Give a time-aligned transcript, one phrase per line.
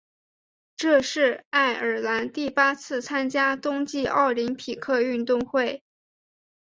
[0.75, 5.83] 这是爱尔兰第八次参加冬季奥林匹克运动会。